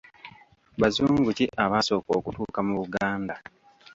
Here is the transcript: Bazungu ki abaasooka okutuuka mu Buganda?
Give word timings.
Bazungu 0.81 1.29
ki 1.37 1.45
abaasooka 1.63 2.11
okutuuka 2.19 2.59
mu 2.67 2.73
Buganda? 2.79 3.35